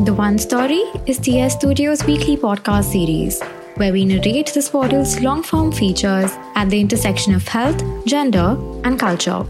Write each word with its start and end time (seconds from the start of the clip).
The 0.00 0.12
One 0.12 0.38
Story 0.38 0.82
is 1.06 1.18
TS 1.18 1.54
Studios' 1.54 2.04
weekly 2.04 2.36
podcast 2.36 2.90
series 2.90 3.40
where 3.76 3.92
we 3.92 4.04
narrate 4.04 4.52
this 4.52 4.68
portal's 4.68 5.20
long 5.20 5.44
form 5.44 5.70
features 5.70 6.32
at 6.56 6.68
the 6.68 6.80
intersection 6.80 7.32
of 7.32 7.46
health, 7.46 7.80
gender, 8.04 8.58
and 8.82 8.98
culture. 8.98 9.46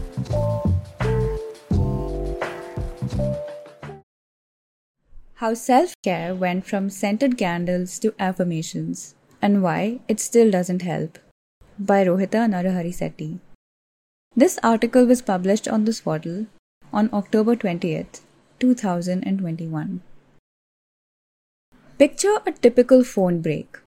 How 5.33 5.55
self 5.55 5.95
care 6.03 6.35
went 6.35 6.67
from 6.67 6.91
scented 6.91 7.39
candles 7.39 7.97
to 7.97 8.13
affirmations, 8.19 9.15
and 9.41 9.63
why 9.63 9.99
it 10.07 10.19
still 10.19 10.51
doesn't 10.51 10.83
help. 10.83 11.17
By 11.79 12.05
Rohitha 12.05 12.47
Naraharisetty. 12.47 13.39
This 14.35 14.59
article 14.61 15.07
was 15.07 15.23
published 15.23 15.67
on 15.67 15.85
the 15.85 15.93
Swaddle 15.93 16.45
on 16.93 17.09
October 17.11 17.55
20th, 17.55 18.21
2021. 18.59 20.01
Picture 21.97 22.41
a 22.45 22.51
typical 22.51 23.05
phone 23.05 23.39
break. 23.41 23.77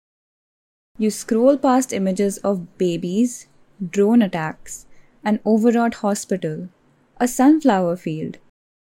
You 0.96 1.10
scroll 1.10 1.58
past 1.58 1.92
images 1.92 2.38
of 2.38 2.78
babies, 2.78 3.48
drone 3.86 4.22
attacks, 4.22 4.86
an 5.22 5.40
overwrought 5.44 5.96
hospital, 5.96 6.70
a 7.20 7.28
sunflower 7.28 7.96
field, 7.96 8.38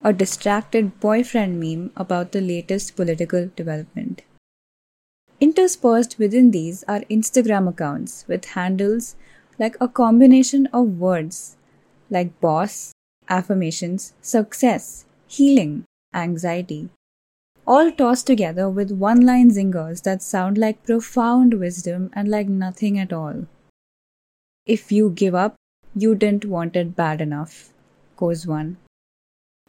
a 0.01 0.13
distracted 0.13 1.01
boyfriend 1.01 1.59
meme 1.59 1.91
about 1.97 2.31
the 2.31 2.39
latest 2.39 2.95
political 2.95 3.51
development. 3.57 4.21
Interspersed 5.41 6.17
within 6.17 6.51
these 6.51 6.85
are 6.87 7.01
Instagram 7.11 7.67
accounts 7.67 8.23
with 8.29 8.45
handles 8.45 9.17
like 9.59 9.75
a 9.81 9.89
combination 9.89 10.67
of 10.67 10.97
words 10.97 11.57
like 12.09 12.39
boss, 12.39 12.93
affirmations, 13.27 14.13
success, 14.21 15.03
healing, 15.27 15.83
anxiety, 16.13 16.89
all 17.73 17.91
tossed 17.91 18.25
together 18.25 18.67
with 18.67 18.91
one 18.91 19.19
line 19.21 19.51
zingers 19.51 20.01
that 20.01 20.23
sound 20.23 20.57
like 20.57 20.83
profound 20.83 21.53
wisdom 21.53 22.09
and 22.13 22.27
like 22.27 22.47
nothing 22.47 22.97
at 22.97 23.13
all. 23.13 23.45
If 24.65 24.91
you 24.91 25.11
give 25.11 25.35
up, 25.35 25.53
you 25.95 26.15
didn't 26.15 26.45
want 26.45 26.75
it 26.75 26.95
bad 26.95 27.21
enough, 27.21 27.69
goes 28.17 28.47
one. 28.47 28.77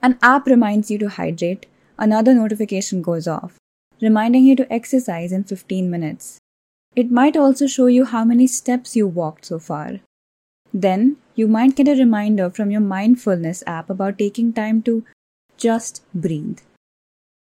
An 0.01 0.19
app 0.23 0.47
reminds 0.47 0.91
you 0.91 0.97
to 0.97 1.11
hydrate, 1.11 1.67
another 1.99 2.33
notification 2.33 3.03
goes 3.03 3.29
off, 3.29 3.59
reminding 4.01 4.47
you 4.47 4.57
to 4.57 4.73
exercise 4.73 5.31
in 5.31 5.45
15 5.45 5.91
minutes. 5.91 6.39
It 6.97 7.11
might 7.11 7.37
also 7.37 7.67
show 7.67 7.87
you 7.87 8.07
how 8.07 8.25
many 8.25 8.47
steps 8.47 8.97
you 8.97 9.07
walked 9.07 9.45
so 9.45 9.59
far. 9.59 10.01
Then, 10.73 11.19
you 11.35 11.47
might 11.47 11.77
get 11.77 11.89
a 11.89 12.01
reminder 12.01 12.49
from 12.49 12.71
your 12.71 12.81
mindfulness 12.81 13.63
app 13.67 13.91
about 13.91 14.19
taking 14.19 14.55
time 14.55 14.81
to 14.85 15.05
just 15.59 16.03
breathe. 16.15 16.61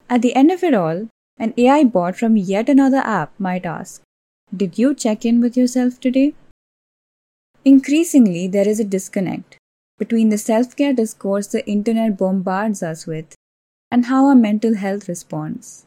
At 0.09 0.23
the 0.23 0.35
end 0.35 0.51
of 0.51 0.63
it 0.63 0.75
all, 0.75 1.09
an 1.39 1.55
AI 1.57 1.85
bot 1.85 2.17
from 2.17 2.37
yet 2.37 2.69
another 2.69 2.99
app 2.99 3.33
might 3.39 3.67
ask, 3.67 4.03
Did 4.55 4.79
you 4.79 4.95
check 4.95 5.25
in 5.25 5.41
with 5.41 5.57
yourself 5.57 5.99
today? 5.99 6.35
Increasingly, 7.65 8.47
there 8.47 8.69
is 8.69 8.79
a 8.79 8.85
disconnect 8.85 9.57
between 9.99 10.29
the 10.29 10.39
self 10.39 10.77
care 10.77 10.93
discourse 10.93 11.47
the 11.47 11.67
internet 11.67 12.19
bombards 12.19 12.83
us 12.83 13.07
with 13.07 13.35
and 13.91 14.07
how 14.07 14.27
our 14.27 14.35
mental 14.35 14.75
health 14.75 15.09
responds. 15.09 15.87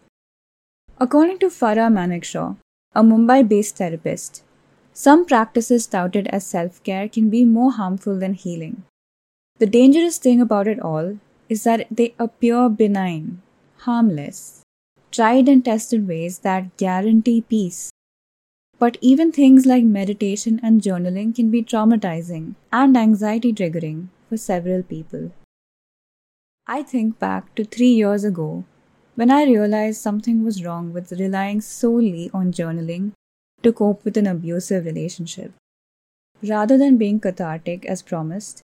According 0.99 1.39
to 1.39 1.47
Farah 1.47 1.91
Manekshaw, 1.91 2.57
a 2.95 3.03
Mumbai 3.03 3.47
based 3.47 3.77
therapist, 3.77 4.43
some 4.93 5.25
practices 5.25 5.85
touted 5.85 6.27
as 6.29 6.45
self 6.45 6.81
care 6.83 7.07
can 7.07 7.29
be 7.29 7.45
more 7.45 7.71
harmful 7.73 8.17
than 8.17 8.33
healing. 8.33 8.83
The 9.59 9.67
dangerous 9.67 10.17
thing 10.17 10.41
about 10.41 10.67
it 10.67 10.79
all 10.79 11.19
is 11.49 11.63
that 11.65 11.85
they 11.91 12.15
appear 12.17 12.69
benign, 12.69 13.41
harmless, 13.79 14.61
tried 15.11 15.47
and 15.47 15.63
tested 15.63 16.07
ways 16.07 16.39
that 16.39 16.75
guarantee 16.77 17.41
peace 17.41 17.91
but 18.79 18.97
even 19.01 19.31
things 19.31 19.65
like 19.65 19.83
meditation 19.83 20.59
and 20.61 20.81
journaling 20.81 21.33
can 21.35 21.49
be 21.49 21.63
traumatizing 21.63 22.53
and 22.71 22.95
anxiety 22.95 23.51
triggering 23.51 24.07
for 24.29 24.37
several 24.37 24.83
people. 24.83 25.31
I 26.67 26.83
think 26.83 27.17
back 27.17 27.55
to 27.55 27.63
three 27.63 27.93
years 27.93 28.23
ago 28.23 28.65
when 29.15 29.31
I 29.31 29.45
realized 29.45 29.99
something 29.99 30.43
was 30.43 30.63
wrong 30.63 30.93
with 30.93 31.11
relying 31.13 31.61
solely 31.61 32.29
on 32.33 32.51
journaling 32.51 33.13
to 33.63 33.73
cope 33.73 34.05
with 34.05 34.15
an 34.17 34.27
abusive 34.27 34.85
relationship. 34.85 35.53
Rather 36.43 36.77
than 36.77 36.97
being 36.97 37.19
cathartic 37.19 37.83
as 37.87 38.03
promised, 38.03 38.61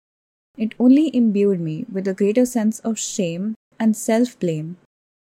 it 0.56 0.76
only 0.80 1.16
imbued 1.16 1.60
me 1.60 1.88
with 1.92 2.08
a 2.08 2.14
greater 2.14 2.46
sense 2.46 2.78
of 2.80 3.00
shame 3.00 3.56
and 3.80 3.98
self 3.98 4.38
blame 4.38 4.78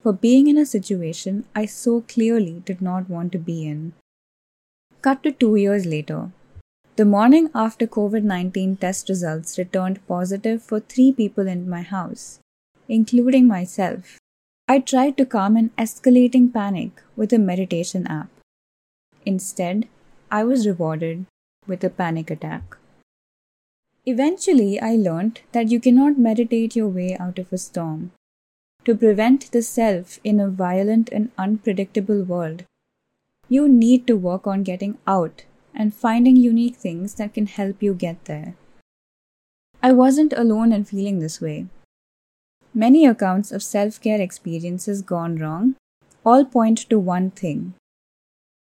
for 0.00 0.12
being 0.12 0.46
in 0.48 0.56
a 0.58 0.66
situation 0.66 1.44
I 1.54 1.66
so 1.66 2.02
clearly 2.02 2.62
did 2.64 2.80
not 2.80 3.10
want 3.10 3.32
to 3.32 3.38
be 3.38 3.66
in. 3.66 3.92
Cut 5.02 5.22
to 5.22 5.32
two 5.32 5.56
years 5.56 5.86
later. 5.86 6.30
The 6.96 7.04
morning 7.04 7.50
after 7.54 7.86
COVID 7.86 8.22
19 8.22 8.76
test 8.76 9.08
results 9.08 9.58
returned 9.58 10.04
positive 10.06 10.62
for 10.62 10.80
three 10.80 11.12
people 11.12 11.46
in 11.46 11.68
my 11.68 11.82
house, 11.82 12.40
including 12.88 13.46
myself. 13.46 14.18
I 14.66 14.80
tried 14.80 15.16
to 15.18 15.24
calm 15.24 15.56
an 15.56 15.70
escalating 15.78 16.52
panic 16.52 17.02
with 17.16 17.32
a 17.32 17.38
meditation 17.38 18.06
app. 18.06 18.28
Instead, 19.24 19.88
I 20.30 20.44
was 20.44 20.66
rewarded 20.66 21.24
with 21.66 21.84
a 21.84 21.90
panic 21.90 22.30
attack. 22.30 22.76
Eventually, 24.04 24.80
I 24.80 24.96
learned 24.96 25.40
that 25.52 25.70
you 25.70 25.80
cannot 25.80 26.18
meditate 26.18 26.74
your 26.74 26.88
way 26.88 27.16
out 27.18 27.38
of 27.38 27.52
a 27.52 27.58
storm. 27.58 28.10
To 28.84 28.94
prevent 28.94 29.50
the 29.52 29.62
self 29.62 30.18
in 30.24 30.40
a 30.40 30.48
violent 30.48 31.08
and 31.10 31.30
unpredictable 31.36 32.22
world, 32.22 32.64
you 33.48 33.68
need 33.68 34.06
to 34.06 34.16
work 34.16 34.46
on 34.46 34.62
getting 34.62 34.98
out 35.06 35.44
and 35.74 35.94
finding 35.94 36.36
unique 36.36 36.76
things 36.76 37.14
that 37.14 37.34
can 37.34 37.46
help 37.46 37.82
you 37.82 37.94
get 37.94 38.24
there. 38.24 38.54
I 39.82 39.92
wasn't 39.92 40.32
alone 40.32 40.72
in 40.72 40.84
feeling 40.84 41.18
this 41.18 41.40
way. 41.40 41.66
Many 42.74 43.06
accounts 43.06 43.52
of 43.52 43.62
self 43.62 44.00
care 44.00 44.20
experiences 44.20 45.02
gone 45.02 45.36
wrong 45.36 45.76
all 46.24 46.44
point 46.44 46.78
to 46.90 46.98
one 46.98 47.30
thing 47.30 47.74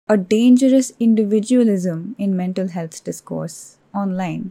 a 0.09 0.17
dangerous 0.17 0.93
individualism 0.99 2.17
in 2.19 2.37
mental 2.37 2.67
health 2.69 3.05
discourse 3.05 3.77
online, 3.95 4.51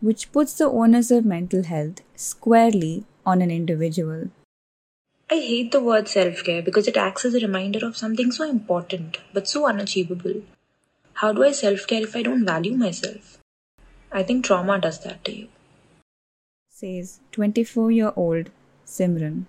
which 0.00 0.32
puts 0.32 0.54
the 0.54 0.68
onus 0.68 1.12
of 1.12 1.24
mental 1.24 1.62
health 1.62 2.00
squarely 2.16 3.04
on 3.24 3.40
an 3.40 3.48
individual. 3.48 4.30
I 5.28 5.40
hate 5.40 5.72
the 5.72 5.80
word 5.80 6.06
self 6.06 6.44
care 6.44 6.62
because 6.62 6.86
it 6.86 6.96
acts 6.96 7.24
as 7.24 7.34
a 7.34 7.40
reminder 7.40 7.84
of 7.84 7.96
something 7.96 8.30
so 8.30 8.48
important 8.48 9.18
but 9.32 9.48
so 9.48 9.66
unachievable. 9.66 10.42
How 11.14 11.32
do 11.32 11.42
I 11.42 11.50
self 11.50 11.86
care 11.88 12.02
if 12.02 12.14
I 12.14 12.22
don't 12.22 12.44
value 12.44 12.76
myself? 12.76 13.38
I 14.12 14.22
think 14.22 14.44
trauma 14.44 14.78
does 14.78 15.00
that 15.00 15.24
to 15.24 15.36
you. 15.36 15.48
Says 16.70 17.18
24 17.32 17.90
year 17.90 18.12
old 18.14 18.50
Simran. 18.86 19.46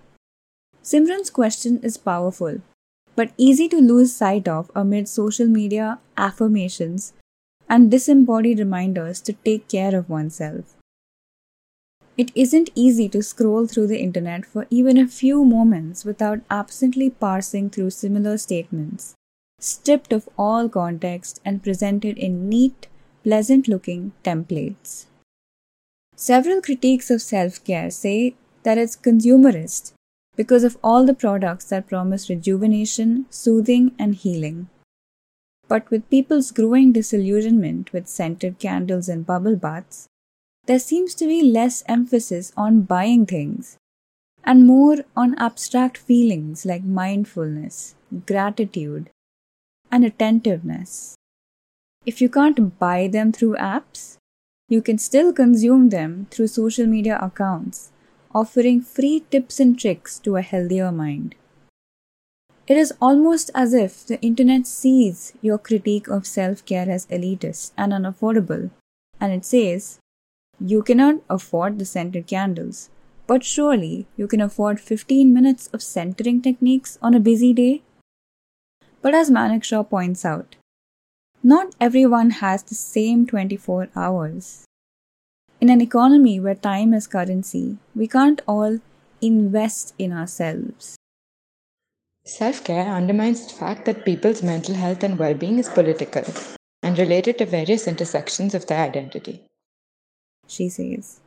Simran's 0.84 1.30
question 1.30 1.80
is 1.84 1.98
powerful, 1.98 2.62
but 3.16 3.34
easy 3.38 3.68
to 3.70 3.80
lose 3.80 4.16
sight 4.16 4.48
of 4.48 4.72
amid 4.74 5.08
social 5.08 5.46
media 5.46 6.00
affirmations 6.18 7.14
and 7.70 7.92
disembodied 7.92 8.58
reminders 8.58 9.22
to 9.22 9.34
take 9.34 9.68
care 9.68 9.96
of 9.96 10.10
oneself. 10.10 10.77
It 12.18 12.32
isn't 12.34 12.72
easy 12.74 13.08
to 13.10 13.22
scroll 13.22 13.68
through 13.68 13.88
the 13.88 14.02
internet 14.02 14.44
for 14.44 14.66
even 14.72 14.98
a 14.98 15.08
few 15.08 15.46
moments 15.46 16.04
without 16.04 16.42
absently 16.50 17.12
parsing 17.12 17.70
through 17.70 17.92
similar 17.92 18.40
statements, 18.40 19.14
stripped 19.60 20.12
of 20.12 20.28
all 20.36 20.68
context 20.68 21.40
and 21.46 21.62
presented 21.62 22.18
in 22.18 22.50
neat, 22.50 22.88
pleasant 23.24 23.68
looking 23.68 24.14
templates. 24.24 25.06
Several 26.16 26.60
critiques 26.60 27.12
of 27.12 27.22
self 27.22 27.64
care 27.64 27.92
say 27.92 28.36
that 28.64 28.80
it's 28.80 28.96
consumerist 28.96 29.94
because 30.36 30.64
of 30.64 30.78
all 30.84 31.06
the 31.06 31.14
products 31.14 31.66
that 31.66 31.88
promise 31.88 32.30
rejuvenation, 32.32 33.28
soothing, 33.30 33.94
and 34.00 34.16
healing. 34.16 34.70
But 35.68 35.90
with 35.92 36.10
people's 36.10 36.50
growing 36.50 36.92
disillusionment 36.94 37.94
with 37.94 38.08
scented 38.08 38.58
candles 38.58 39.08
and 39.08 39.26
bubble 39.26 39.56
baths, 39.56 40.08
there 40.68 40.80
seems 40.80 41.16
to 41.16 41.26
be 41.26 41.42
less 41.42 41.84
emphasis 41.88 42.52
on 42.58 42.82
buying 42.82 43.26
things 43.26 43.78
and 44.44 44.68
more 44.68 44.98
on 45.16 45.36
abstract 45.40 45.98
feelings 45.98 46.66
like 46.66 46.84
mindfulness, 46.84 47.96
gratitude, 48.26 49.10
and 49.92 50.06
attentiveness. 50.06 51.16
If 52.06 52.22
you 52.22 52.30
can't 52.30 52.78
buy 52.80 53.08
them 53.08 53.32
through 53.32 53.56
apps, 53.56 54.18
you 54.70 54.82
can 54.82 54.98
still 54.98 55.32
consume 55.34 55.90
them 55.90 56.28
through 56.32 56.48
social 56.48 56.86
media 56.86 57.18
accounts, 57.22 57.92
offering 58.34 58.82
free 58.82 59.24
tips 59.32 59.60
and 59.60 59.80
tricks 59.80 60.20
to 60.20 60.36
a 60.36 60.42
healthier 60.42 60.92
mind. 60.92 61.36
It 62.68 62.78
is 62.78 62.94
almost 63.02 63.50
as 63.56 63.74
if 63.74 64.06
the 64.06 64.22
internet 64.22 64.68
sees 64.68 65.34
your 65.42 65.58
critique 65.58 66.10
of 66.10 66.28
self 66.28 66.66
care 66.66 66.90
as 66.90 67.06
elitist 67.08 67.72
and 67.78 67.94
unaffordable, 67.94 68.72
and 69.22 69.32
it 69.32 69.46
says, 69.46 70.00
you 70.60 70.82
cannot 70.82 71.22
afford 71.30 71.80
the 71.80 71.86
scented 71.86 72.28
candles. 72.28 72.90
But 73.28 73.44
surely 73.44 74.08
you 74.16 74.28
can 74.28 74.42
afford 74.42 74.80
15 74.80 75.34
minutes 75.34 75.68
of 75.74 75.84
centering 75.84 76.42
techniques 76.42 76.98
on 77.02 77.14
a 77.14 77.20
busy 77.20 77.54
day? 77.54 77.82
But 79.02 79.14
as 79.14 79.30
Manekshaw 79.30 79.90
points 79.90 80.26
out, 80.26 80.56
not 81.44 81.76
everyone 81.80 82.32
has 82.42 82.64
the 82.64 82.76
same 82.76 83.28
24 83.28 83.90
hours. 83.96 84.66
In 85.60 85.70
an 85.70 85.82
economy 85.82 86.40
where 86.40 86.56
time 86.56 86.94
is 86.94 87.08
currency, 87.08 87.78
we 87.96 88.08
can't 88.08 88.42
all 88.48 88.80
invest 89.22 89.94
in 89.98 90.14
ourselves. 90.14 90.96
Self 92.26 92.64
care 92.64 92.94
undermines 92.94 93.48
the 93.48 93.54
fact 93.54 93.86
that 93.86 94.04
people's 94.04 94.44
mental 94.44 94.76
health 94.76 95.04
and 95.04 95.18
well 95.18 95.34
being 95.34 95.60
is 95.60 95.70
political 95.70 96.26
and 96.84 97.00
related 97.00 97.38
to 97.38 97.46
various 97.46 97.88
intersections 97.88 98.54
of 98.54 98.68
their 98.68 98.84
identity. 98.84 99.47
She 100.48 100.70
says. 100.70 101.20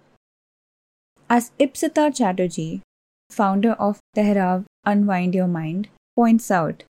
As 1.29 1.53
Ipsita 1.59 2.15
Chatterjee, 2.17 2.83
founder 3.31 3.73
of 3.73 4.01
Tehrav 4.17 4.65
Unwind 4.85 5.35
Your 5.35 5.47
Mind, 5.47 5.89
points 6.17 6.51
out, 6.51 6.85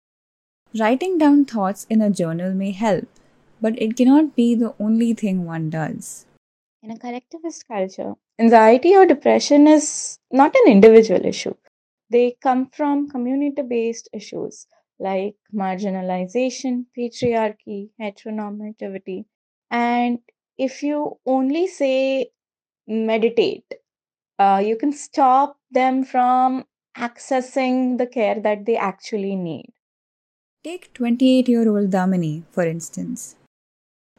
writing 0.79 1.19
down 1.19 1.45
thoughts 1.45 1.87
in 1.89 2.03
a 2.03 2.11
journal 2.11 2.53
may 2.53 2.73
help, 2.73 3.09
but 3.61 3.81
it 3.81 3.97
cannot 3.97 4.37
be 4.37 4.55
the 4.55 4.75
only 4.79 5.15
thing 5.15 5.45
one 5.47 5.71
does. 5.71 6.27
In 6.83 6.91
a 6.91 6.99
collectivist 6.99 7.67
culture, 7.67 8.15
anxiety 8.39 8.95
or 8.95 9.07
depression 9.07 9.67
is 9.67 10.19
not 10.31 10.55
an 10.55 10.73
individual 10.73 11.25
issue. 11.25 11.55
They 12.11 12.37
come 12.43 12.69
from 12.69 13.09
community 13.09 13.63
based 13.63 14.09
issues 14.13 14.67
like 14.99 15.37
marginalization, 15.55 16.87
patriarchy, 16.97 17.91
heteronormativity. 18.01 19.25
And 19.71 20.21
if 20.59 20.83
you 20.83 21.19
only 21.27 21.67
say 21.67 22.31
meditate, 22.87 23.75
uh, 24.39 24.63
you 24.65 24.77
can 24.77 24.93
stop 24.93 25.59
them 25.71 26.05
from 26.05 26.65
accessing 26.97 27.99
the 27.99 28.07
care 28.07 28.41
that 28.41 28.65
they 28.65 28.77
actually 28.77 29.37
need. 29.37 29.73
Take 30.65 30.93
28 30.95 31.49
year 31.49 31.69
old 31.69 31.91
Damini, 31.91 32.45
for 32.51 32.65
instance. 32.65 33.37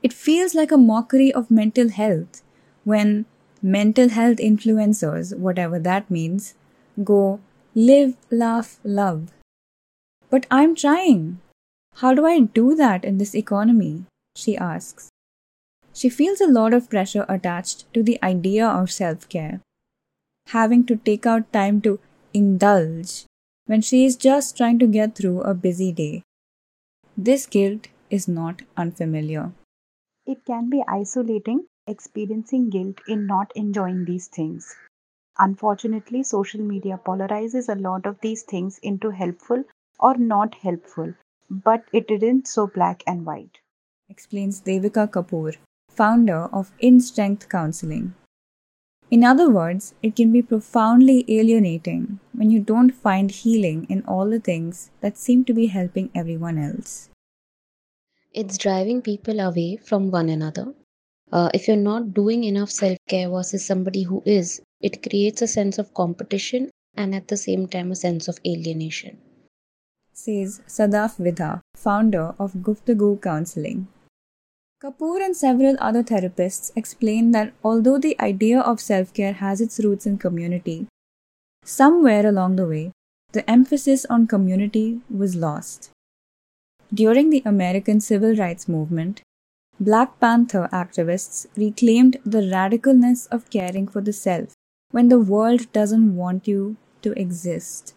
It 0.03 0.13
feels 0.13 0.53
like 0.53 0.71
a 0.71 0.77
mockery 0.77 1.33
of 1.33 1.51
mental 1.51 1.89
health 1.89 2.43
when 2.83 3.25
mental 3.61 4.09
health 4.09 4.37
influencers, 4.37 5.37
whatever 5.37 5.79
that 5.79 6.09
means, 6.11 6.53
go 7.03 7.39
live, 7.75 8.15
laugh, 8.31 8.79
love. 8.83 9.31
But 10.29 10.45
I'm 10.51 10.75
trying. 10.75 11.39
How 11.95 12.13
do 12.13 12.25
I 12.25 12.39
do 12.39 12.75
that 12.75 13.03
in 13.03 13.17
this 13.17 13.35
economy? 13.35 14.05
She 14.35 14.55
asks. 14.55 15.09
She 15.97 16.09
feels 16.09 16.41
a 16.41 16.45
lot 16.45 16.75
of 16.75 16.91
pressure 16.91 17.25
attached 17.27 17.91
to 17.95 18.03
the 18.03 18.19
idea 18.21 18.67
of 18.67 18.91
self 18.91 19.27
care, 19.29 19.61
having 20.49 20.85
to 20.85 20.95
take 20.95 21.25
out 21.25 21.51
time 21.51 21.81
to 21.81 21.99
indulge 22.35 23.25
when 23.65 23.81
she 23.81 24.05
is 24.05 24.15
just 24.15 24.55
trying 24.55 24.77
to 24.77 24.85
get 24.85 25.15
through 25.15 25.41
a 25.41 25.55
busy 25.55 25.91
day. 25.91 26.21
This 27.17 27.47
guilt 27.47 27.87
is 28.11 28.27
not 28.27 28.61
unfamiliar. 28.77 29.53
It 30.27 30.45
can 30.45 30.69
be 30.69 30.83
isolating, 30.87 31.65
experiencing 31.87 32.69
guilt 32.69 33.01
in 33.07 33.25
not 33.25 33.51
enjoying 33.55 34.05
these 34.05 34.27
things. 34.27 34.75
Unfortunately, 35.39 36.21
social 36.21 36.61
media 36.61 36.99
polarizes 37.03 37.75
a 37.75 37.81
lot 37.89 38.05
of 38.05 38.21
these 38.21 38.43
things 38.43 38.77
into 38.83 39.09
helpful 39.09 39.63
or 39.99 40.15
not 40.15 40.53
helpful, 40.53 41.15
but 41.49 41.85
it 41.91 42.11
isn't 42.11 42.47
so 42.47 42.67
black 42.67 43.01
and 43.07 43.25
white. 43.25 43.57
Explains 44.09 44.61
Devika 44.61 45.07
Kapoor, 45.09 45.57
founder 45.97 46.43
of 46.53 46.71
In 46.79 47.01
Strength 47.01 47.49
Counseling. 47.49 48.13
In 49.09 49.23
other 49.23 49.49
words, 49.49 49.95
it 50.03 50.15
can 50.15 50.31
be 50.31 50.41
profoundly 50.43 51.25
alienating 51.27 52.19
when 52.33 52.51
you 52.51 52.59
don't 52.59 52.91
find 52.91 53.31
healing 53.31 53.87
in 53.89 54.03
all 54.03 54.29
the 54.29 54.39
things 54.39 54.91
that 55.01 55.17
seem 55.17 55.43
to 55.45 55.53
be 55.53 55.67
helping 55.67 56.11
everyone 56.13 56.59
else. 56.59 57.09
It's 58.33 58.59
driving 58.59 59.01
people 59.01 59.39
away 59.39 59.77
from 59.77 60.11
one 60.11 60.29
another. 60.29 60.75
Uh, 61.31 61.49
if 61.53 61.67
you're 61.67 61.77
not 61.77 62.13
doing 62.13 62.43
enough 62.43 62.69
self 62.69 62.97
care 63.09 63.29
versus 63.29 63.65
somebody 63.65 64.03
who 64.03 64.21
is, 64.25 64.61
it 64.79 65.01
creates 65.01 65.41
a 65.41 65.47
sense 65.47 65.79
of 65.79 65.93
competition 65.95 66.69
and 66.95 67.15
at 67.15 67.27
the 67.27 67.37
same 67.37 67.67
time 67.67 67.91
a 67.91 67.95
sense 67.95 68.27
of 68.27 68.37
alienation. 68.45 69.17
Says 70.13 70.61
Sadaf 70.67 71.17
Vidha, 71.17 71.61
founder 71.75 72.35
of 72.37 72.53
Guftagu 72.55 73.19
Counseling. 73.21 73.87
Kapoor 74.79 75.25
and 75.25 75.35
several 75.35 75.75
other 75.79 76.03
therapists 76.03 76.71
explain 76.75 77.31
that 77.31 77.51
although 77.63 77.97
the 77.97 78.15
idea 78.21 78.59
of 78.59 78.79
self 78.79 79.11
care 79.11 79.33
has 79.33 79.59
its 79.59 79.79
roots 79.79 80.05
in 80.05 80.19
community, 80.19 80.87
somewhere 81.63 82.27
along 82.27 82.57
the 82.57 82.67
way, 82.67 82.91
the 83.31 83.49
emphasis 83.49 84.05
on 84.05 84.27
community 84.27 85.01
was 85.09 85.35
lost. 85.35 85.89
During 86.93 87.31
the 87.31 87.41
American 87.43 87.99
Civil 87.99 88.35
Rights 88.35 88.67
Movement, 88.67 89.21
Black 89.79 90.19
Panther 90.19 90.69
activists 90.71 91.47
reclaimed 91.55 92.17
the 92.23 92.41
radicalness 92.41 93.27
of 93.29 93.49
caring 93.49 93.87
for 93.87 94.01
the 94.01 94.13
self 94.13 94.53
when 94.91 95.09
the 95.09 95.19
world 95.19 95.71
doesn't 95.73 96.15
want 96.15 96.47
you 96.47 96.77
to 97.01 97.13
exist. 97.13 97.95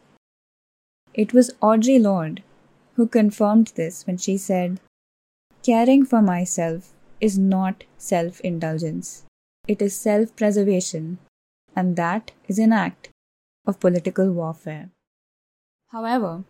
It 1.12 1.34
was 1.34 1.54
Audre 1.62 2.00
Lorde 2.00 2.42
who 2.94 3.06
confirmed 3.06 3.72
this 3.76 4.06
when 4.06 4.16
she 4.16 4.36
said, 4.36 4.80
Caring 5.62 6.06
for 6.06 6.22
myself 6.22 6.94
is 7.20 7.38
not 7.38 7.84
self 7.98 8.40
indulgence, 8.40 9.24
it 9.68 9.82
is 9.82 9.94
self 9.94 10.34
preservation, 10.34 11.18
and 11.76 11.96
that 11.96 12.32
is 12.48 12.58
an 12.58 12.72
act 12.72 13.10
of 13.66 13.78
political 13.78 14.32
warfare. 14.32 14.88
However, 15.88 16.44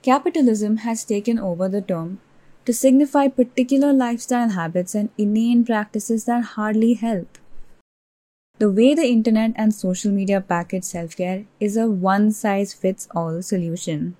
capitalism 0.00 0.78
has 0.78 1.04
taken 1.04 1.38
over 1.38 1.68
the 1.68 1.82
term 1.82 2.20
to 2.64 2.72
signify 2.72 3.28
particular 3.28 3.92
lifestyle 3.92 4.48
habits 4.48 4.94
and 4.94 5.10
inane 5.18 5.62
practices 5.64 6.24
that 6.24 6.56
hardly 6.56 6.94
help. 6.94 7.36
The 8.58 8.72
way 8.72 8.94
the 8.94 9.06
internet 9.06 9.52
and 9.56 9.74
social 9.74 10.10
media 10.10 10.40
package 10.40 10.84
self 10.84 11.16
care 11.16 11.44
is 11.60 11.76
a 11.76 11.86
one 11.86 12.32
size 12.32 12.72
fits 12.72 13.08
all 13.14 13.42
solution. 13.42 14.16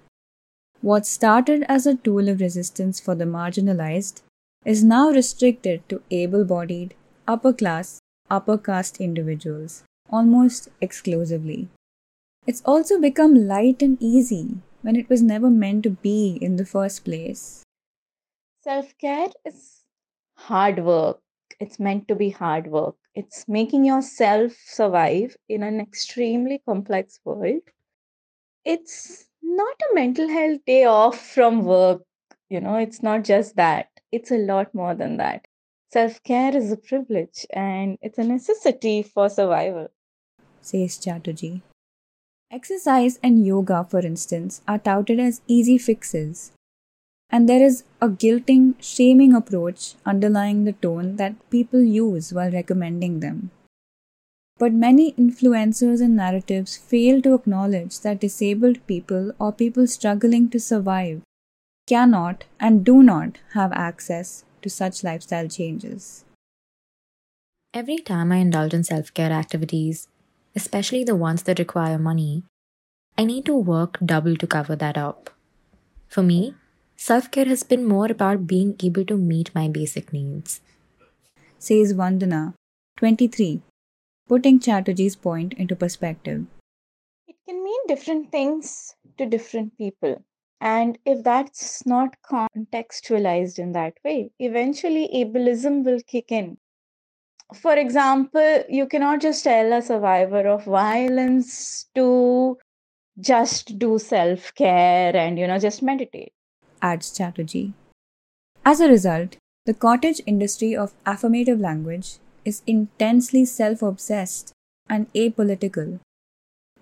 What 0.80 1.06
started 1.06 1.64
as 1.68 1.86
a 1.86 1.96
tool 1.96 2.28
of 2.28 2.40
resistance 2.40 3.00
for 3.00 3.16
the 3.16 3.24
marginalized 3.24 4.22
is 4.64 4.84
now 4.84 5.10
restricted 5.10 5.82
to 5.88 6.02
able 6.12 6.44
bodied, 6.44 6.94
upper 7.26 7.52
class, 7.52 7.98
upper 8.30 8.56
caste 8.56 9.00
individuals, 9.00 9.82
almost 10.08 10.68
exclusively. 10.80 11.68
It's 12.46 12.62
also 12.64 13.00
become 13.00 13.34
light 13.48 13.82
and 13.82 13.98
easy 14.00 14.58
when 14.82 14.94
it 14.94 15.08
was 15.08 15.20
never 15.20 15.50
meant 15.50 15.82
to 15.82 15.90
be 15.90 16.38
in 16.40 16.56
the 16.56 16.64
first 16.64 17.04
place. 17.04 17.64
Self 18.62 18.96
care 18.98 19.28
is 19.44 19.82
hard 20.34 20.84
work. 20.84 21.18
It's 21.58 21.80
meant 21.80 22.06
to 22.06 22.14
be 22.14 22.30
hard 22.30 22.68
work. 22.68 22.94
It's 23.16 23.48
making 23.48 23.84
yourself 23.84 24.52
survive 24.64 25.36
in 25.48 25.64
an 25.64 25.80
extremely 25.80 26.62
complex 26.64 27.18
world. 27.24 27.62
It's 28.64 29.27
not 29.48 29.76
a 29.90 29.94
mental 29.94 30.28
health 30.28 30.60
day 30.66 30.84
off 30.84 31.18
from 31.18 31.64
work. 31.64 32.02
You 32.50 32.60
know, 32.60 32.76
it's 32.76 33.02
not 33.02 33.24
just 33.24 33.56
that, 33.56 33.88
it's 34.12 34.30
a 34.30 34.38
lot 34.38 34.74
more 34.74 34.94
than 34.94 35.16
that. 35.18 35.46
Self 35.90 36.22
care 36.22 36.54
is 36.54 36.70
a 36.70 36.76
privilege 36.76 37.46
and 37.50 37.96
it's 38.02 38.18
a 38.18 38.24
necessity 38.24 39.02
for 39.02 39.28
survival, 39.28 39.88
says 40.60 40.98
Chatterjee. 40.98 41.62
Exercise 42.50 43.18
and 43.22 43.44
yoga, 43.46 43.84
for 43.84 44.00
instance, 44.00 44.62
are 44.68 44.78
touted 44.78 45.20
as 45.20 45.40
easy 45.46 45.78
fixes. 45.78 46.52
And 47.30 47.48
there 47.48 47.62
is 47.62 47.84
a 48.00 48.08
guilting, 48.08 48.74
shaming 48.80 49.34
approach 49.34 49.94
underlying 50.06 50.64
the 50.64 50.72
tone 50.72 51.16
that 51.16 51.50
people 51.50 51.82
use 51.82 52.32
while 52.32 52.50
recommending 52.50 53.20
them. 53.20 53.50
But 54.58 54.72
many 54.72 55.12
influencers 55.12 56.00
and 56.00 56.16
narratives 56.16 56.76
fail 56.76 57.22
to 57.22 57.34
acknowledge 57.34 58.00
that 58.00 58.20
disabled 58.20 58.84
people 58.88 59.32
or 59.38 59.52
people 59.52 59.86
struggling 59.86 60.50
to 60.50 60.58
survive 60.58 61.22
cannot 61.86 62.44
and 62.58 62.84
do 62.84 63.02
not 63.02 63.38
have 63.54 63.72
access 63.72 64.44
to 64.62 64.68
such 64.68 65.04
lifestyle 65.04 65.48
changes. 65.48 66.24
Every 67.72 67.98
time 67.98 68.32
I 68.32 68.36
indulge 68.36 68.74
in 68.74 68.82
self 68.82 69.14
care 69.14 69.30
activities, 69.30 70.08
especially 70.56 71.04
the 71.04 71.16
ones 71.16 71.44
that 71.44 71.58
require 71.58 71.98
money, 71.98 72.42
I 73.16 73.24
need 73.24 73.46
to 73.46 73.56
work 73.56 73.98
double 74.04 74.36
to 74.36 74.46
cover 74.46 74.74
that 74.76 74.98
up. 74.98 75.30
For 76.08 76.22
me, 76.22 76.54
self 76.96 77.30
care 77.30 77.44
has 77.44 77.62
been 77.62 77.84
more 77.84 78.10
about 78.10 78.46
being 78.46 78.74
able 78.82 79.04
to 79.04 79.16
meet 79.16 79.54
my 79.54 79.68
basic 79.68 80.12
needs. 80.12 80.60
Says 81.58 81.94
Vandana, 81.94 82.54
23, 82.96 83.62
putting 84.28 84.60
Chatterjee's 84.60 85.16
point 85.16 85.54
into 85.54 85.74
perspective. 85.74 86.46
It 87.26 87.36
can 87.48 87.64
mean 87.64 87.80
different 87.88 88.30
things 88.30 88.94
to 89.16 89.26
different 89.26 89.76
people. 89.78 90.22
And 90.60 90.98
if 91.04 91.24
that's 91.24 91.86
not 91.86 92.16
contextualized 92.30 93.58
in 93.58 93.72
that 93.72 93.94
way, 94.04 94.30
eventually 94.38 95.08
ableism 95.14 95.84
will 95.84 96.00
kick 96.06 96.30
in. 96.30 96.58
for 97.54 97.74
example, 97.74 98.64
you 98.68 98.86
cannot 98.86 99.20
just 99.20 99.44
tell 99.44 99.72
a 99.72 99.80
survivor 99.82 100.46
of 100.48 100.64
violence 100.64 101.86
to 101.94 102.58
just 103.20 103.78
do 103.78 103.98
self 103.98 104.54
care 104.54 105.16
and, 105.16 105.38
you 105.38 105.46
know, 105.46 105.58
just 105.58 105.82
meditate. 105.82 106.32
Adds 106.82 107.10
Chatterjee. 107.10 107.72
As 108.64 108.80
a 108.80 108.88
result, 108.88 109.36
the 109.64 109.74
cottage 109.74 110.20
industry 110.26 110.76
of 110.76 110.92
affirmative 111.06 111.58
language 111.58 112.18
is 112.48 112.62
intensely 112.66 113.44
self 113.44 113.82
obsessed 113.82 114.52
and 114.88 115.12
apolitical. 115.12 116.00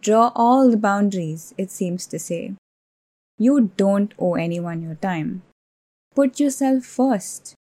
Draw 0.01 0.31
all 0.35 0.71
the 0.71 0.77
boundaries, 0.77 1.53
it 1.59 1.71
seems 1.71 2.07
to 2.07 2.19
say. 2.19 2.55
You 3.39 3.73
don't 3.77 4.15
owe 4.19 4.35
anyone 4.35 4.83
your 4.83 4.95
time. 4.95 5.43
Put 6.15 6.41
yourself 6.41 6.85
first. 6.85 7.55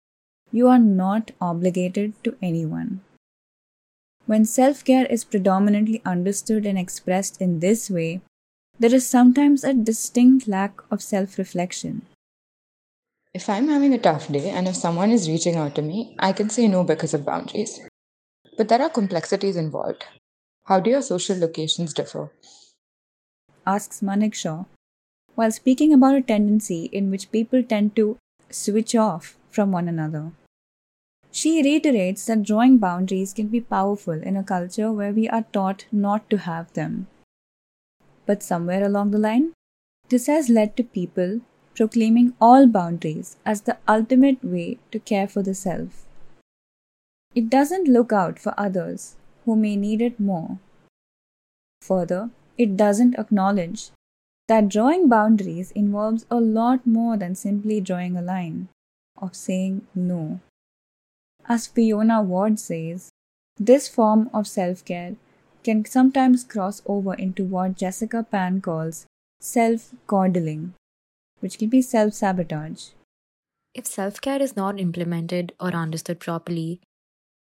You 0.53 0.69
are 0.69 0.79
not 0.79 1.33
obligated 1.41 2.13
to 2.25 2.37
anyone. 2.41 3.01
When 4.27 4.45
self 4.45 4.85
care 4.85 5.07
is 5.07 5.25
predominantly 5.25 6.01
understood 6.05 6.67
and 6.67 6.79
expressed 6.79 7.41
in 7.41 7.59
this 7.61 7.91
way, 7.91 8.21
there 8.79 8.95
is 8.95 9.07
sometimes 9.07 9.65
a 9.65 9.75
distinct 9.75 10.47
lack 10.49 10.81
of 10.91 11.03
self 11.03 11.39
reflection. 11.39 12.03
If 13.33 13.49
I'm 13.49 13.69
having 13.69 13.93
a 13.95 13.99
tough 13.99 14.29
day 14.29 14.51
and 14.51 14.69
if 14.69 14.77
someone 14.77 15.11
is 15.11 15.29
reaching 15.29 15.57
out 15.57 15.75
to 15.75 15.83
me, 15.83 16.15
I 16.19 16.33
can 16.33 16.51
say 16.51 16.69
no 16.69 16.85
because 16.85 17.15
of 17.15 17.25
boundaries. 17.25 17.81
But 18.57 18.69
there 18.69 18.83
are 18.83 18.91
complexities 18.91 19.57
involved. 19.57 20.05
How 20.67 20.81
do 20.81 20.91
your 20.91 21.03
social 21.03 21.39
locations 21.39 21.93
differ? 21.93 22.31
Asks 23.67 24.01
Manekshaw, 24.01 24.67
while 25.35 25.51
speaking 25.51 25.93
about 25.93 26.17
a 26.17 26.23
tendency 26.23 26.85
in 26.93 27.11
which 27.11 27.33
people 27.33 27.63
tend 27.63 27.97
to 27.97 28.17
switch 28.51 28.95
off 28.95 29.37
from 29.51 29.73
one 29.73 29.89
another. 29.89 30.33
She 31.33 31.63
reiterates 31.63 32.27
that 32.27 32.45
drawing 32.45 32.79
boundaries 32.79 33.33
can 33.33 33.49
be 33.49 33.61
powerful 33.61 34.15
in 34.15 34.37
a 34.37 34.45
culture 34.45 34.93
where 34.93 35.13
we 35.13 35.29
are 35.29 35.45
taught 35.53 35.87
not 35.91 36.31
to 36.31 36.39
have 36.39 36.73
them. 36.75 37.09
But 38.25 38.43
somewhere 38.43 38.85
along 38.85 39.11
the 39.11 39.19
line, 39.19 39.53
this 40.11 40.29
has 40.29 40.49
led 40.49 40.77
to 40.77 40.85
people 40.85 41.41
proclaiming 41.75 42.35
all 42.41 42.69
boundaries 42.69 43.37
as 43.45 43.63
the 43.63 43.79
ultimate 43.89 44.45
way 44.45 44.79
to 44.93 45.01
care 45.01 45.27
for 45.27 45.43
the 45.43 45.55
self. 45.55 46.04
It 47.35 47.51
doesn't 47.51 47.89
look 47.89 48.13
out 48.13 48.39
for 48.39 48.55
others 48.57 49.17
who 49.45 49.57
may 49.57 49.77
need 49.77 50.01
it 50.01 50.21
more. 50.21 50.59
Further, 51.83 52.31
it 52.57 52.77
doesn't 52.77 53.19
acknowledge 53.19 53.91
that 54.47 54.69
drawing 54.69 55.09
boundaries 55.09 55.71
involves 55.73 56.27
a 56.31 56.37
lot 56.37 56.87
more 56.87 57.17
than 57.17 57.35
simply 57.35 57.81
drawing 57.81 58.17
a 58.17 58.23
line, 58.23 58.69
of 59.21 59.35
saying 59.35 59.87
no. 59.95 60.41
As 61.47 61.67
Fiona 61.67 62.23
Ward 62.23 62.59
says, 62.59 63.11
this 63.59 63.89
form 63.89 64.31
of 64.33 64.47
self 64.47 64.85
care 64.85 65.17
can 65.63 65.85
sometimes 65.85 66.45
cross 66.45 66.83
over 66.87 67.15
into 67.15 67.45
what 67.45 67.77
Jessica 67.77 68.23
Pan 68.23 68.61
calls 68.61 69.07
self 69.41 69.95
coddling, 70.07 70.75
which 71.41 71.59
can 71.59 71.69
be 71.69 71.83
self 71.83 72.15
sabotage. 72.15 72.91
If 73.75 73.87
self 73.87 74.21
care 74.21 74.41
is 74.41 74.57
not 74.57 74.79
implemented 74.79 75.53
or 75.59 75.73
understood 75.73 76.21
properly, 76.21 76.81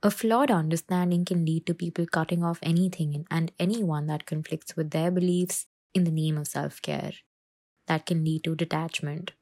a 0.02 0.10
flawed 0.10 0.50
understanding 0.50 1.26
can 1.26 1.44
lead 1.44 1.66
to 1.66 1.74
people 1.74 2.06
cutting 2.06 2.42
off 2.42 2.60
anything 2.64 3.26
and 3.30 3.52
anyone 3.60 4.08
that 4.08 4.26
conflicts 4.26 4.78
with 4.78 4.92
their 4.92 5.12
beliefs 5.12 5.66
in 5.94 6.06
the 6.06 6.12
name 6.12 6.38
of 6.38 6.48
self 6.48 6.82
care. 6.82 7.12
That 7.88 8.06
can 8.06 8.24
lead 8.24 8.46
to 8.46 8.56
detachment. 8.56 9.34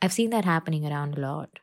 I've 0.00 0.14
seen 0.14 0.30
that 0.30 0.46
happening 0.46 0.86
around 0.86 1.18
a 1.18 1.20
lot. 1.20 1.58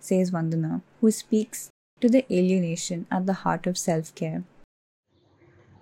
Says 0.00 0.30
Vandana, 0.30 0.80
who 1.02 1.10
speaks 1.10 1.68
to 2.00 2.08
the 2.08 2.24
alienation 2.32 3.06
at 3.10 3.26
the 3.26 3.34
heart 3.34 3.66
of 3.66 3.76
self 3.76 4.14
care. 4.14 4.44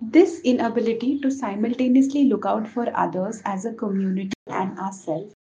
This 0.01 0.41
inability 0.41 1.19
to 1.19 1.31
simultaneously 1.31 2.25
look 2.25 2.45
out 2.45 2.67
for 2.67 2.91
others 2.93 3.41
as 3.45 3.63
a 3.63 3.73
community 3.73 4.33
and 4.47 4.77
ourselves 4.77 5.33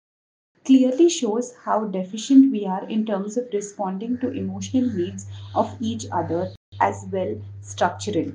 clearly 0.65 1.09
shows 1.09 1.55
how 1.63 1.85
deficient 1.85 2.51
we 2.51 2.65
are 2.67 2.87
in 2.87 3.05
terms 3.05 3.37
of 3.37 3.47
responding 3.53 4.19
to 4.19 4.29
emotional 4.29 4.87
needs 4.93 5.25
of 5.55 5.75
each 5.79 6.05
other 6.11 6.53
as 6.79 7.05
well 7.11 7.41
structurally. 7.61 8.33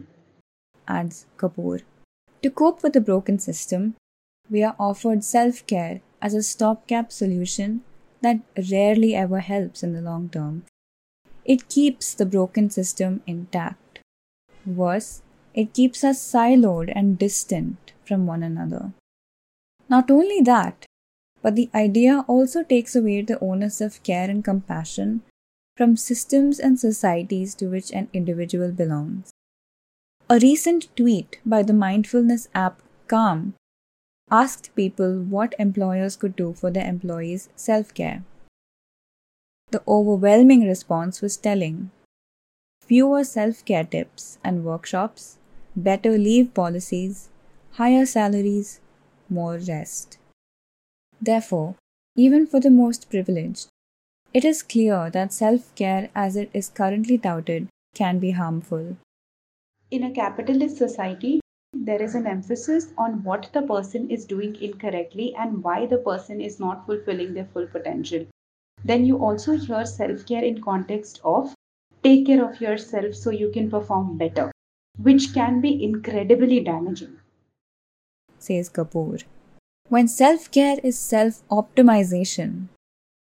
Adds 0.87 1.27
Kapoor. 1.37 1.83
To 2.43 2.51
cope 2.51 2.83
with 2.83 2.93
the 2.93 3.01
broken 3.01 3.39
system, 3.39 3.95
we 4.51 4.63
are 4.63 4.77
offered 4.79 5.25
self 5.25 5.67
care 5.67 6.01
as 6.21 6.35
a 6.35 6.43
stopgap 6.43 7.11
solution 7.11 7.83
that 8.21 8.41
rarely 8.71 9.15
ever 9.15 9.41
helps 9.41 9.83
in 9.83 9.93
the 9.93 10.01
long 10.01 10.29
term. 10.29 10.65
It 11.45 11.69
keeps 11.69 12.15
the 12.15 12.27
broken 12.27 12.71
system 12.71 13.23
intact. 13.27 14.01
Worse, 14.67 15.23
it 15.53 15.75
keeps 15.75 16.03
us 16.03 16.19
siloed 16.21 16.93
and 16.95 17.19
distant 17.19 17.93
from 18.05 18.27
one 18.27 18.43
another. 18.43 18.93
Not 19.89 20.11
only 20.11 20.41
that, 20.41 20.87
but 21.43 21.55
the 21.55 21.69
idea 21.75 22.25
also 22.27 22.63
takes 22.63 22.97
away 22.97 23.21
the 23.21 23.39
onus 23.41 23.81
of 23.81 24.03
care 24.03 24.31
and 24.31 24.43
compassion 24.43 25.23
from 25.77 25.97
systems 25.97 26.59
and 26.59 26.79
societies 26.79 27.55
to 27.57 27.67
which 27.67 27.91
an 27.91 28.09
individual 28.13 28.71
belongs. 28.71 29.31
A 30.31 30.39
recent 30.39 30.89
tweet 30.97 31.39
by 31.45 31.63
the 31.63 31.73
mindfulness 31.73 32.49
app 32.55 32.81
Calm 33.09 33.55
asked 34.31 34.75
people 34.75 35.21
what 35.23 35.55
employers 35.59 36.17
could 36.17 36.35
do 36.35 36.55
for 36.55 36.71
their 36.71 36.89
employees' 36.89 37.49
self 37.57 37.93
care. 37.93 38.25
The 39.71 39.83
overwhelming 39.87 40.67
response 40.67 41.21
was 41.21 41.37
telling 41.37 41.91
fewer 42.81 43.25
self 43.25 43.65
care 43.65 43.85
tips 43.85 44.39
and 44.45 44.65
workshops, 44.65 45.39
better 45.75 46.17
leave 46.17 46.55
policies, 46.55 47.29
higher 47.73 48.07
salaries, 48.07 48.81
more 49.29 49.59
rest. 49.59 50.19
Therefore, 51.21 51.77
even 52.17 52.47
for 52.47 52.61
the 52.61 52.71
most 52.71 53.11
privileged, 53.11 53.69
it 54.35 54.45
is 54.45 54.65
clear 54.65 55.11
that 55.11 55.33
self 55.33 55.73
care 55.77 56.11
as 56.13 56.35
it 56.35 56.51
is 56.53 56.69
currently 56.69 57.17
touted 57.17 57.69
can 57.95 58.19
be 58.19 58.33
harmful. 58.33 58.97
In 59.93 60.03
a 60.03 60.11
capitalist 60.11 60.77
society, 60.77 61.41
there 61.73 62.03
is 62.03 62.17
an 62.17 62.27
emphasis 62.27 62.93
on 62.99 63.23
what 63.23 63.49
the 63.53 63.63
person 63.63 64.11
is 64.11 64.25
doing 64.25 64.57
incorrectly 64.61 65.35
and 65.37 65.63
why 65.63 65.87
the 65.87 65.99
person 65.99 66.41
is 66.41 66.59
not 66.59 66.85
fulfilling 66.85 67.33
their 67.35 67.45
full 67.53 67.69
potential. 67.69 68.27
Then 68.85 69.05
you 69.05 69.19
also 69.19 69.57
hear 69.57 69.87
self 69.87 70.27
care 70.27 70.43
in 70.43 70.61
context 70.61 71.21
of 71.25 71.55
take 72.03 72.27
care 72.27 72.45
of 72.45 72.61
yourself 72.61 73.15
so 73.15 73.31
you 73.31 73.51
can 73.53 73.71
perform 73.71 74.19
better, 74.19 74.51
which 74.99 75.33
can 75.33 75.61
be 75.61 75.85
incredibly 75.85 76.61
damaging. 76.61 77.19
Says 78.39 78.69
Kapoor. 78.69 79.23
When 79.89 80.09
self 80.09 80.51
care 80.51 80.79
is 80.83 80.99
self 80.99 81.43
optimization, 81.49 82.69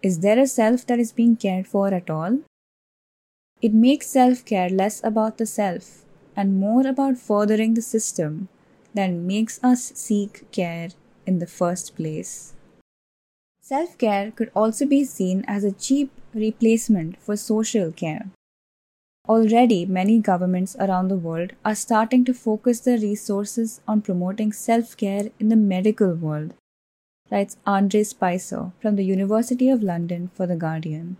is 0.02 0.20
there 0.20 0.38
a 0.38 0.46
self 0.46 0.86
that 0.86 1.00
is 1.00 1.12
being 1.12 1.36
cared 1.36 1.66
for 1.66 1.88
at 1.92 2.08
all? 2.08 2.38
It 3.60 3.74
makes 3.74 4.06
self 4.06 4.44
care 4.44 4.70
less 4.70 5.02
about 5.02 5.38
the 5.38 5.46
self 5.46 6.04
and 6.36 6.60
more 6.60 6.86
about 6.86 7.18
furthering 7.18 7.74
the 7.74 7.82
system 7.82 8.48
that 8.94 9.10
makes 9.10 9.58
us 9.62 9.92
seek 9.96 10.50
care 10.52 10.90
in 11.26 11.40
the 11.40 11.46
first 11.46 11.96
place. 11.96 12.54
Self 13.60 13.98
care 13.98 14.30
could 14.30 14.52
also 14.54 14.86
be 14.86 15.04
seen 15.04 15.44
as 15.48 15.64
a 15.64 15.72
cheap 15.72 16.12
replacement 16.32 17.20
for 17.20 17.36
social 17.36 17.90
care. 17.90 18.30
Already, 19.28 19.84
many 19.84 20.20
governments 20.20 20.76
around 20.78 21.08
the 21.08 21.16
world 21.16 21.52
are 21.64 21.74
starting 21.74 22.24
to 22.24 22.32
focus 22.32 22.80
their 22.80 22.98
resources 22.98 23.80
on 23.86 24.00
promoting 24.00 24.52
self 24.52 24.96
care 24.96 25.30
in 25.40 25.48
the 25.48 25.56
medical 25.56 26.14
world, 26.14 26.54
writes 27.30 27.56
Andre 27.66 28.02
Spicer 28.02 28.72
from 28.80 28.96
the 28.96 29.04
University 29.04 29.68
of 29.68 29.82
London 29.82 30.30
for 30.34 30.46
The 30.46 30.56
Guardian. 30.56 31.16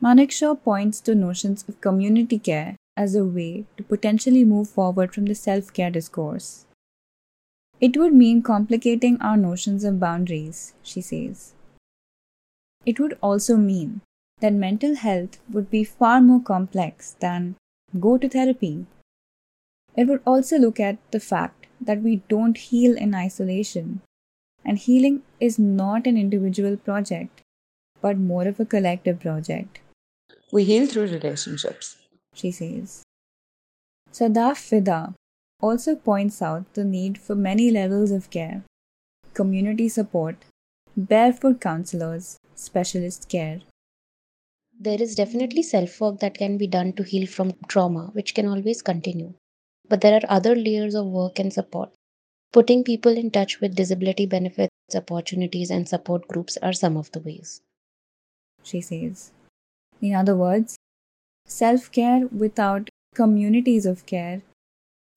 Manekshaw 0.00 0.62
points 0.62 1.00
to 1.00 1.14
notions 1.14 1.64
of 1.68 1.80
community 1.80 2.38
care 2.38 2.76
as 2.96 3.14
a 3.14 3.24
way 3.24 3.64
to 3.76 3.82
potentially 3.82 4.44
move 4.44 4.68
forward 4.68 5.12
from 5.12 5.26
the 5.26 5.34
self 5.34 5.72
care 5.72 5.90
discourse. 5.90 6.66
It 7.80 7.96
would 7.96 8.12
mean 8.12 8.42
complicating 8.42 9.20
our 9.20 9.36
notions 9.36 9.84
of 9.84 10.00
boundaries, 10.00 10.74
she 10.82 11.00
says. 11.00 11.54
It 12.86 12.98
would 12.98 13.18
also 13.20 13.56
mean 13.56 14.00
that 14.40 14.52
mental 14.52 14.94
health 14.96 15.38
would 15.50 15.70
be 15.70 15.84
far 15.84 16.20
more 16.20 16.40
complex 16.40 17.16
than 17.20 17.56
go 17.98 18.18
to 18.18 18.28
therapy. 18.28 18.86
It 19.96 20.06
would 20.06 20.22
also 20.24 20.58
look 20.58 20.78
at 20.78 20.98
the 21.10 21.20
fact 21.20 21.66
that 21.80 22.02
we 22.02 22.22
don't 22.28 22.56
heal 22.56 22.96
in 22.96 23.14
isolation, 23.14 24.00
and 24.68 24.78
healing 24.78 25.22
is 25.40 25.58
not 25.58 26.06
an 26.06 26.18
individual 26.24 26.76
project, 26.76 27.40
but 28.02 28.18
more 28.18 28.46
of 28.46 28.60
a 28.60 28.70
collective 28.76 29.20
project. 29.20 29.80
We 30.52 30.64
heal 30.64 30.86
through 30.86 31.08
relationships 31.08 31.96
she 32.38 32.50
says. 32.50 33.02
Sadaf 34.12 34.60
Vidha 34.70 35.14
also 35.60 35.94
points 35.96 36.40
out 36.40 36.72
the 36.74 36.84
need 36.84 37.18
for 37.18 37.34
many 37.34 37.70
levels 37.70 38.10
of 38.10 38.30
care 38.30 38.64
community 39.34 39.88
support, 39.88 40.44
barefoot 40.96 41.60
counselors, 41.60 42.38
specialist 42.56 43.28
care. 43.28 43.60
There 44.80 45.00
is 45.00 45.14
definitely 45.14 45.62
self 45.62 46.00
work 46.00 46.18
that 46.20 46.38
can 46.38 46.56
be 46.58 46.66
done 46.66 46.92
to 46.94 47.04
heal 47.04 47.26
from 47.26 47.52
trauma, 47.68 48.10
which 48.14 48.34
can 48.34 48.48
always 48.48 48.82
continue. 48.82 49.34
But 49.88 50.00
there 50.00 50.14
are 50.14 50.30
other 50.38 50.54
layers 50.56 50.94
of 50.94 51.06
work 51.06 51.38
and 51.38 51.52
support. 51.52 51.90
Putting 52.52 52.82
people 52.82 53.16
in 53.16 53.30
touch 53.30 53.60
with 53.60 53.74
disability 53.74 54.24
benefits, 54.24 54.72
opportunities, 54.94 55.70
and 55.70 55.88
support 55.88 56.26
groups 56.28 56.56
are 56.62 56.72
some 56.72 56.96
of 56.96 57.12
the 57.12 57.20
ways. 57.20 57.60
She 58.62 58.80
says. 58.80 59.32
In 60.00 60.14
other 60.14 60.34
words, 60.34 60.76
self 61.46 61.92
care 61.92 62.26
without 62.28 62.88
communities 63.14 63.84
of 63.84 64.06
care 64.06 64.42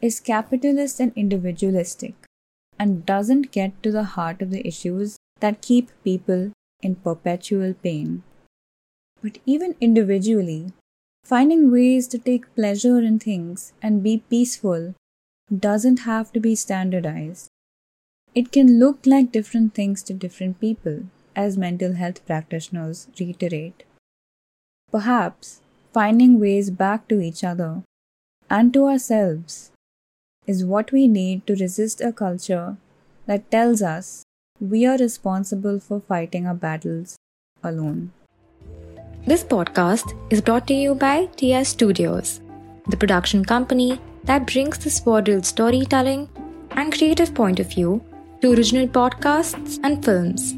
is 0.02 0.20
capitalist 0.20 1.00
and 1.00 1.14
individualistic 1.16 2.16
and 2.78 3.06
doesn't 3.06 3.52
get 3.52 3.82
to 3.84 3.92
the 3.92 4.04
heart 4.16 4.42
of 4.42 4.50
the 4.50 4.66
issues 4.68 5.18
that 5.40 5.62
keep 5.62 5.90
people 6.04 6.52
in 6.82 6.96
perpetual 6.96 7.74
pain. 7.76 8.24
But 9.22 9.38
even 9.46 9.76
individually, 9.80 10.74
finding 11.24 11.72
ways 11.72 12.08
to 12.10 12.18
take 12.18 12.54
pleasure 12.56 13.00
in 13.00 13.20
things 13.20 13.74
and 13.82 14.04
be 14.04 14.24
peaceful 14.30 14.96
doesn't 15.60 16.00
have 16.00 16.32
to 16.32 16.40
be 16.40 16.56
standardized. 16.56 17.50
It 18.34 18.52
can 18.52 18.80
look 18.80 19.06
like 19.06 19.32
different 19.32 19.74
things 19.74 20.02
to 20.04 20.14
different 20.14 20.62
people, 20.62 21.04
as 21.36 21.58
mental 21.58 21.94
health 21.94 22.26
practitioners 22.26 23.08
reiterate. 23.20 23.84
Perhaps 24.92 25.62
finding 25.94 26.40
ways 26.40 26.70
back 26.70 27.08
to 27.10 27.20
each 27.20 27.44
other 27.44 27.84
and 28.50 28.74
to 28.74 28.86
ourselves 28.86 29.72
is 30.48 30.66
what 30.66 30.92
we 30.92 31.08
need 31.08 31.46
to 31.48 31.56
resist 31.56 32.02
a 32.02 32.14
culture 32.14 32.78
that 33.26 33.52
tells 33.52 33.82
us 33.82 34.24
we 34.60 34.86
are 34.86 34.98
responsible 34.98 35.80
for 35.80 36.00
fighting 36.00 36.48
our 36.48 36.54
battles 36.54 37.18
alone. 37.64 38.12
This 39.26 39.44
podcast 39.44 40.18
is 40.32 40.42
brought 40.42 40.68
to 40.68 40.74
you 40.74 40.96
by 40.96 41.26
TS 41.36 41.70
Studios, 41.70 42.42
the 42.88 42.98
production 42.98 43.46
company 43.46 44.00
that 44.24 44.48
brings 44.48 44.78
the 44.78 44.90
Swaddle's 44.90 45.48
storytelling 45.48 46.30
and 46.72 46.94
creative 46.94 47.34
point 47.34 47.60
of 47.60 47.70
view 47.70 48.04
to 48.42 48.54
original 48.54 48.88
podcasts 48.88 49.80
and 49.84 50.04
films. 50.04 50.56